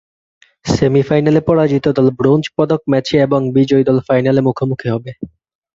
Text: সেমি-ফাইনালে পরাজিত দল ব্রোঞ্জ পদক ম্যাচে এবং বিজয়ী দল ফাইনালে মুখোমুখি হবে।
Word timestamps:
সেমি-ফাইনালে 0.65 1.41
পরাজিত 1.47 1.85
দল 1.97 2.07
ব্রোঞ্জ 2.19 2.43
পদক 2.57 2.81
ম্যাচে 2.91 3.15
এবং 3.21 3.39
বিজয়ী 3.55 3.83
দল 3.85 3.97
ফাইনালে 4.07 4.41
মুখোমুখি 4.47 4.87
হবে। 4.93 5.11